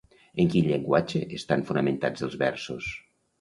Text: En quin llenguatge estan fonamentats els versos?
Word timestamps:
En 0.43 0.47
quin 0.53 0.69
llenguatge 0.71 1.21
estan 1.41 1.67
fonamentats 1.69 2.27
els 2.29 2.39
versos? 2.47 2.91